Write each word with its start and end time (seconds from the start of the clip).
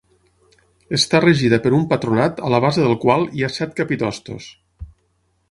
Està 0.97 1.19
regida 1.25 1.59
per 1.65 1.73
un 1.79 1.83
patronat 1.91 2.41
a 2.49 2.49
la 2.55 2.63
base 2.67 2.87
del 2.87 2.97
qual 3.05 3.27
hi 3.41 3.45
ha 3.49 3.53
set 3.59 3.79
capitostos. 3.83 4.51